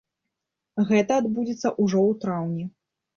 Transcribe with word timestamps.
Гэта 0.91 1.11
адбудзецца 1.21 1.73
ўжо 1.83 1.99
ў 2.13 2.17
траўні. 2.25 2.65